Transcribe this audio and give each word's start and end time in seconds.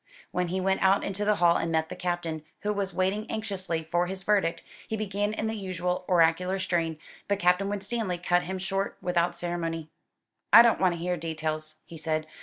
When 0.31 0.47
he 0.47 0.59
went 0.59 0.81
out 0.81 1.03
into 1.03 1.23
the 1.23 1.35
hall 1.35 1.57
and 1.57 1.71
met 1.71 1.89
the 1.89 1.95
Captain, 1.95 2.41
who 2.61 2.73
was 2.73 2.91
waiting 2.91 3.29
anxiously 3.29 3.83
for 3.83 4.07
his 4.07 4.23
verdict, 4.23 4.63
he 4.87 4.97
began 4.97 5.31
in 5.31 5.45
the 5.45 5.53
usual 5.53 6.05
oracular 6.09 6.57
strain; 6.57 6.97
but 7.27 7.37
Captain 7.37 7.69
Winstanley 7.69 8.17
cut 8.17 8.41
him 8.41 8.57
short 8.57 8.97
without 8.99 9.35
ceremony. 9.35 9.89
"I 10.51 10.63
don't 10.63 10.81
want 10.81 10.95
to 10.95 10.99
hear 10.99 11.17
details," 11.17 11.75
he 11.85 11.97
said. 11.97 12.25